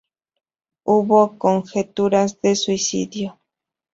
[0.83, 3.37] Hubo conjeturas de suicidio.